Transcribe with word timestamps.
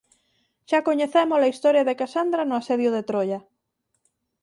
Xa 0.69 0.79
coñecémo-la 0.87 1.51
historia 1.53 1.87
de 1.87 1.97
Casandra 2.01 2.41
no 2.45 2.55
asedio 2.61 2.89
de 2.95 3.01
Troia. 3.09 3.39